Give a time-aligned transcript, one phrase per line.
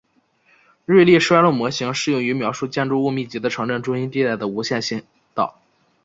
[0.87, 5.03] 瑞利衰落模型适用于描述建筑物密集的城镇中心地带的无线信
[5.35, 5.59] 道。